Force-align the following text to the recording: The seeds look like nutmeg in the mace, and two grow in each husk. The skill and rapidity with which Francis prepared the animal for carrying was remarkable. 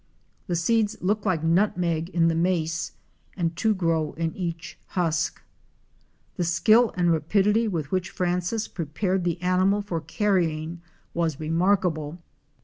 The 0.47 0.55
seeds 0.55 0.97
look 0.99 1.27
like 1.27 1.43
nutmeg 1.43 2.09
in 2.09 2.27
the 2.27 2.33
mace, 2.33 2.93
and 3.37 3.55
two 3.55 3.75
grow 3.75 4.13
in 4.13 4.35
each 4.35 4.79
husk. 4.87 5.43
The 6.37 6.43
skill 6.43 6.91
and 6.97 7.11
rapidity 7.11 7.67
with 7.67 7.91
which 7.91 8.09
Francis 8.09 8.67
prepared 8.67 9.25
the 9.25 9.39
animal 9.43 9.83
for 9.83 10.01
carrying 10.01 10.81
was 11.13 11.39
remarkable. 11.39 12.17